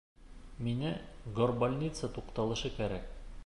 [0.67, 0.93] Миңә
[1.41, 3.17] «Горбольница» туҡталышы кәрәк.